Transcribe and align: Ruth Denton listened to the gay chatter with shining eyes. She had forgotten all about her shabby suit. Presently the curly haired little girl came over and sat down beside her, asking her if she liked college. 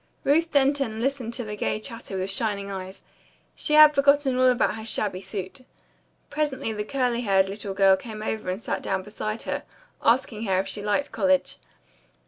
Ruth 0.23 0.49
Denton 0.51 0.99
listened 0.99 1.35
to 1.35 1.43
the 1.43 1.55
gay 1.55 1.79
chatter 1.79 2.17
with 2.17 2.31
shining 2.31 2.71
eyes. 2.71 3.03
She 3.53 3.75
had 3.75 3.93
forgotten 3.93 4.35
all 4.35 4.49
about 4.49 4.73
her 4.73 4.83
shabby 4.83 5.21
suit. 5.21 5.61
Presently 6.31 6.73
the 6.73 6.83
curly 6.83 7.21
haired 7.21 7.47
little 7.47 7.75
girl 7.75 7.95
came 7.95 8.23
over 8.23 8.49
and 8.49 8.59
sat 8.59 8.81
down 8.81 9.03
beside 9.03 9.43
her, 9.43 9.61
asking 10.01 10.45
her 10.45 10.57
if 10.57 10.67
she 10.67 10.81
liked 10.81 11.11
college. 11.11 11.57